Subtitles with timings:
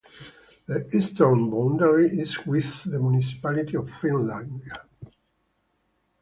[0.65, 4.79] The eastern boundary is with the municipality of Filandia.